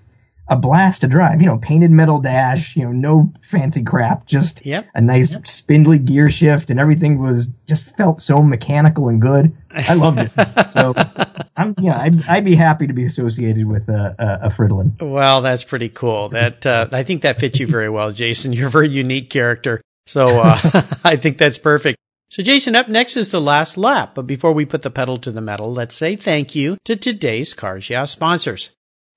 [0.46, 1.40] a blast to drive.
[1.40, 4.88] You know, painted metal dash, you know, no fancy crap, just Yep.
[4.94, 9.56] a nice spindly gear shift, and everything was just felt so mechanical and good.
[9.70, 10.30] I loved it.
[10.72, 10.94] so
[11.56, 15.00] I'm, yeah, I'd, I'd be happy to be associated with a, a, a Fridolin.
[15.02, 16.28] Well, that's pretty cool.
[16.28, 18.52] That uh, I think that fits you very well, Jason.
[18.52, 20.58] You're a very unique character, so uh,
[21.04, 21.96] I think that's perfect.
[22.30, 24.14] So, Jason, up next is the last lap.
[24.14, 27.54] But before we put the pedal to the metal, let's say thank you to today's
[27.54, 28.70] Cars Yeah sponsors.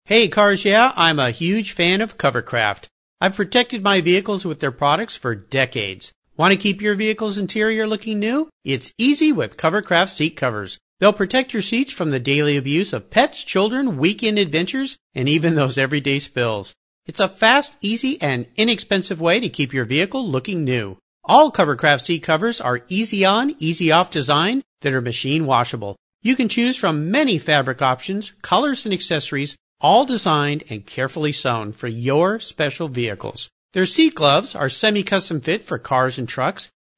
[0.05, 2.85] Hey Cars Yeah, I'm a huge fan of Covercraft.
[3.21, 6.11] I've protected my vehicles with their products for decades.
[6.37, 8.49] Want to keep your vehicle's interior looking new?
[8.63, 10.77] It's easy with Covercraft seat covers.
[10.99, 15.55] They'll protect your seats from the daily abuse of pets, children, weekend adventures, and even
[15.55, 16.73] those everyday spills.
[17.05, 20.97] It's a fast, easy, and inexpensive way to keep your vehicle looking new.
[21.23, 25.95] All Covercraft seat covers are easy on, easy off design that are machine washable.
[26.21, 31.71] You can choose from many fabric options, colors, and accessories all designed and carefully sewn
[31.71, 33.49] for your special vehicles.
[33.73, 36.69] Their seat gloves are semi-custom fit for cars and trucks,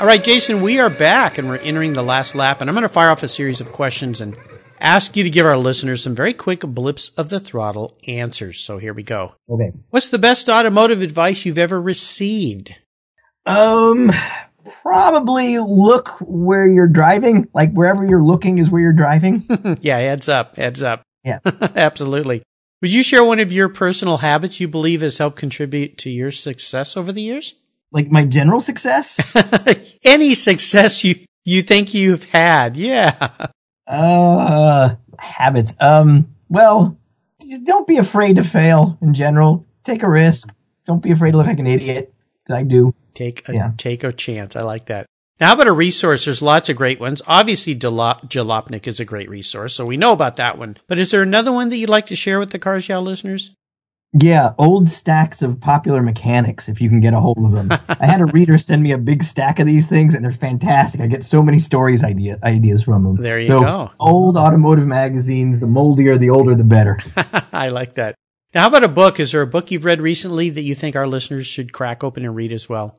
[0.00, 2.84] All right, Jason, we are back and we're entering the last lap, and I'm going
[2.84, 4.34] to fire off a series of questions and
[4.80, 8.60] ask you to give our listeners some very quick blips of the throttle answers.
[8.60, 9.34] So here we go.
[9.46, 9.72] Okay.
[9.90, 12.74] What's the best automotive advice you've ever received?
[13.44, 14.10] Um,
[14.82, 17.48] probably look where you're driving.
[17.52, 19.42] Like wherever you're looking is where you're driving.
[19.82, 21.02] yeah, heads up, heads up.
[21.24, 21.40] Yeah.
[21.44, 22.42] Absolutely.
[22.80, 26.30] Would you share one of your personal habits you believe has helped contribute to your
[26.30, 27.54] success over the years?
[27.92, 29.18] Like my general success?
[30.04, 32.76] Any success you you think you've had?
[32.76, 33.30] Yeah.
[33.86, 35.74] Uh, habits.
[35.80, 36.98] Um, well,
[37.64, 39.66] don't be afraid to fail in general.
[39.84, 40.48] Take a risk.
[40.86, 42.12] Don't be afraid to look like an idiot.
[42.48, 42.94] I do.
[43.14, 43.72] Take a Yeah.
[43.76, 44.56] take a chance.
[44.56, 45.06] I like that.
[45.40, 46.26] Now, how about a resource?
[46.26, 47.22] There's lots of great ones.
[47.26, 50.76] Obviously, Jalop- Jalopnik is a great resource, so we know about that one.
[50.86, 53.52] But is there another one that you'd like to share with the Cars listeners?
[54.12, 57.68] Yeah, old stacks of popular mechanics if you can get a hold of them.
[57.70, 61.00] I had a reader send me a big stack of these things and they're fantastic.
[61.00, 63.16] I get so many stories idea, ideas from them.
[63.16, 63.90] There you so, go.
[64.00, 66.98] Old automotive magazines, the moldier, the older, the better.
[67.52, 68.16] I like that.
[68.52, 69.20] Now, how about a book?
[69.20, 72.24] Is there a book you've read recently that you think our listeners should crack open
[72.24, 72.98] and read as well?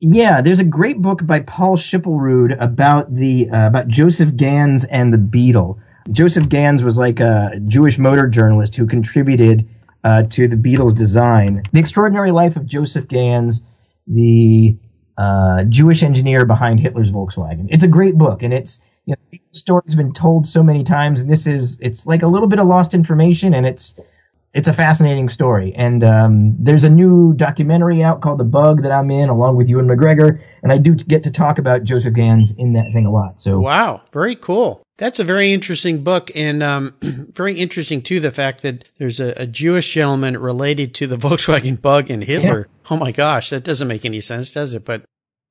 [0.00, 5.12] Yeah, there's a great book by Paul Schilperoord about the uh, about Josef Ganz and
[5.12, 5.78] the Beetle.
[6.10, 9.68] Josef Ganz was like a Jewish motor journalist who contributed
[10.04, 11.62] uh, to the Beetle's design.
[11.72, 13.62] The Extraordinary Life of Josef Ganz,
[14.06, 14.76] the
[15.18, 17.66] uh, Jewish engineer behind Hitler's Volkswagen.
[17.70, 21.20] It's a great book, and it's you know, the story's been told so many times,
[21.20, 23.94] and this is it's like a little bit of lost information, and it's
[24.52, 25.72] it's a fascinating story.
[25.76, 29.68] And um, there's a new documentary out called The Bug that I'm in, along with
[29.68, 33.10] Ewan McGregor, and I do get to talk about Josef Ganz in that thing a
[33.10, 33.40] lot.
[33.40, 34.82] So Wow, very cool.
[35.00, 38.20] That's a very interesting book, and um, very interesting too.
[38.20, 42.68] The fact that there's a, a Jewish gentleman related to the Volkswagen Bug and Hitler.
[42.90, 44.84] Oh my gosh, that doesn't make any sense, does it?
[44.84, 45.04] But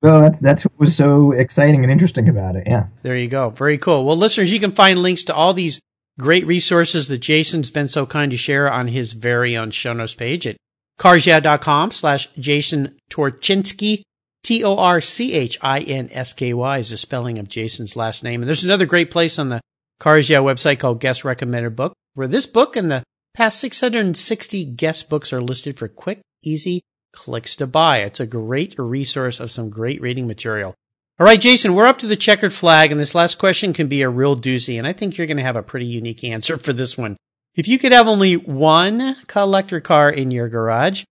[0.04, 2.68] well, that's that's what was so exciting and interesting about it.
[2.68, 2.90] Yeah.
[3.02, 3.50] there you go.
[3.50, 4.06] Very cool.
[4.06, 5.82] Well, listeners, you can find links to all these
[6.20, 10.14] great resources that Jason's been so kind to share on his very own show notes
[10.14, 10.58] page at
[11.00, 14.04] carsyeah.com slash Jason Torchinsky.
[14.43, 18.41] T-O-R-C-H-I-N-S-K-Y is the spelling of Jason's last name.
[18.41, 19.62] And there's another great place on the
[19.99, 25.34] Cars website called Guest Recommended Book, where this book and the past 660 guest books
[25.34, 27.99] are listed for quick, easy clicks to buy.
[27.99, 30.73] It's a great resource of some great reading material.
[31.19, 34.04] All right, Jason, we're up to the checkered flag, and this last question can be
[34.04, 36.71] a real doozy, and I think you're going to have a pretty unique answer for
[36.71, 37.17] this one.
[37.56, 41.04] If you could have only one collector car in your garage,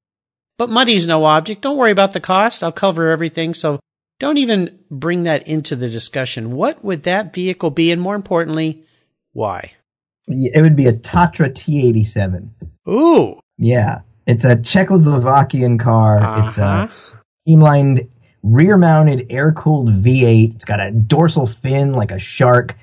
[0.58, 2.62] but money's no object, don't worry about the cost.
[2.62, 3.80] I'll cover everything, so
[4.18, 6.50] don't even bring that into the discussion.
[6.52, 8.84] What would that vehicle be, and more importantly,
[9.32, 9.72] why?
[10.26, 12.50] It would be a Tatra T87.
[12.88, 14.00] Ooh, Yeah.
[14.26, 16.42] It's a Czechoslovakian car.
[16.42, 16.82] It's Uh-huh.
[16.82, 18.08] a streamlined
[18.42, 20.54] rear-mounted air-cooled V8.
[20.56, 22.76] It's got a dorsal fin like a shark,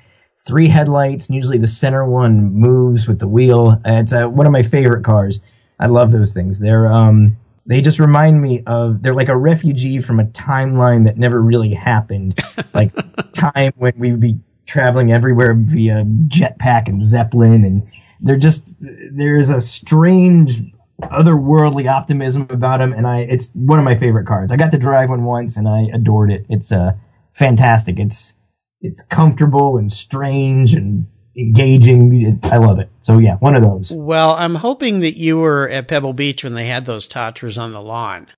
[0.44, 3.80] three headlights, and usually the center one moves with the wheel.
[3.84, 5.38] It's uh, one of my favorite cars.
[5.78, 6.58] I love those things.
[6.58, 7.36] They're um
[7.66, 11.74] they just remind me of they're like a refugee from a timeline that never really
[11.74, 12.38] happened.
[12.74, 12.92] like
[13.32, 17.86] time when we'd be traveling everywhere via jetpack and zeppelin and
[18.20, 20.60] they're just there's a strange
[21.00, 24.50] otherworldly optimism about them and I it's one of my favorite cars.
[24.50, 26.46] I got to drive one once and I adored it.
[26.48, 26.92] It's uh
[27.32, 27.98] fantastic.
[27.98, 28.34] It's
[28.80, 32.40] it's comfortable and strange and engaging.
[32.44, 32.88] I love it.
[33.02, 33.92] So yeah, one of those.
[33.92, 37.70] well, I'm hoping that you were at Pebble Beach when they had those Tatras on
[37.72, 38.28] the lawn.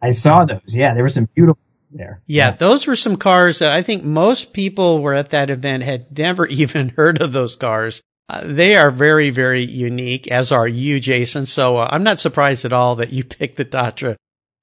[0.00, 0.60] I saw those.
[0.68, 2.20] Yeah, there were some beautiful there.
[2.26, 6.16] Yeah, those were some cars that I think most people were at that event had
[6.16, 8.02] never even heard of those cars.
[8.28, 11.46] Uh, they are very, very unique, as are you, Jason.
[11.46, 14.16] So uh, I'm not surprised at all that you picked the Tatra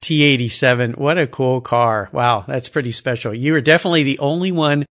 [0.03, 0.97] T87.
[0.97, 2.09] What a cool car.
[2.11, 3.33] Wow, that's pretty special.
[3.33, 4.85] You are definitely the only one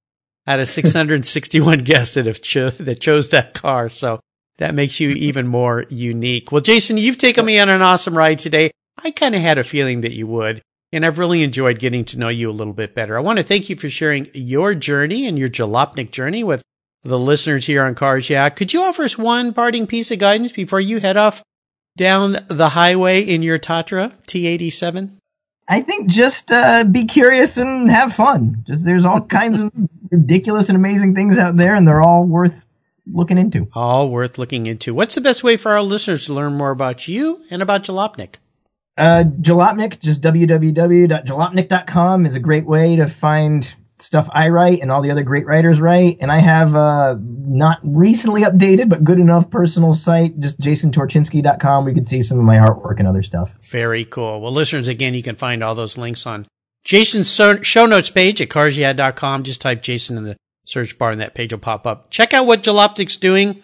[0.47, 3.89] out of 661 guests that have cho- that chose that car.
[3.89, 4.21] So
[4.59, 6.53] that makes you even more unique.
[6.53, 8.71] Well, Jason, you've taken me on an awesome ride today.
[9.03, 10.63] I kind of had a feeling that you would.
[10.93, 13.19] And I've really enjoyed getting to know you a little bit better.
[13.19, 16.63] I want to thank you for sharing your journey and your Jalopnik journey with
[17.03, 18.49] the listeners here on Cars Yeah.
[18.51, 21.43] Could you offer us one parting piece of guidance before you head off
[21.97, 25.11] down the highway in your Tatra T87?
[25.67, 28.65] I think just uh, be curious and have fun.
[28.67, 29.73] Just there's all kinds of
[30.11, 32.67] ridiculous and amazing things out there, and they're all worth
[33.11, 33.69] looking into.
[33.75, 34.95] All worth looking into.
[34.95, 38.35] What's the best way for our listeners to learn more about you and about Jalopnik?
[38.97, 45.03] Uh, Jalopnik, just www.jalopnik.com is a great way to find stuff I write and all
[45.03, 46.19] the other great writers write.
[46.21, 51.85] And I have uh, not recently updated, but good enough personal site, just jasontorchinsky.com.
[51.85, 53.53] We can see some of my artwork and other stuff.
[53.61, 54.41] Very cool.
[54.41, 56.47] Well, listeners, again, you can find all those links on
[56.85, 57.33] Jason's
[57.63, 59.45] show notes page at carsyeah.com.
[59.45, 60.37] Just type Jason in the
[60.67, 62.11] search bar and that page will pop up.
[62.11, 63.63] Check out what Jalopnik's doing.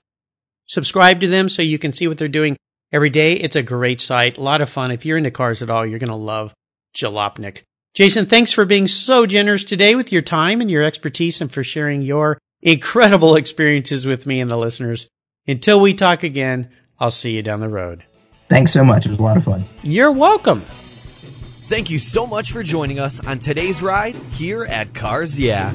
[0.66, 2.56] Subscribe to them so you can see what they're doing
[2.92, 3.32] every day.
[3.34, 4.38] It's a great site.
[4.38, 4.90] A lot of fun.
[4.90, 6.54] If you're into cars at all, you're going to love
[6.96, 7.62] Jalopnik.
[7.92, 11.64] Jason, thanks for being so generous today with your time and your expertise and for
[11.64, 15.08] sharing your incredible experiences with me and the listeners.
[15.48, 16.70] Until we talk again,
[17.00, 18.04] I'll see you down the road.
[18.48, 19.06] Thanks so much.
[19.06, 19.64] It was a lot of fun.
[19.82, 20.60] You're welcome.
[20.60, 25.74] Thank you so much for joining us on today's ride here at Cars Yeah.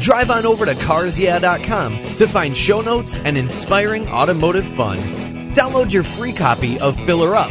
[0.00, 4.98] Drive on over to carsyeah.com to find show notes and inspiring automotive fun.
[5.54, 7.50] Download your free copy of Filler Up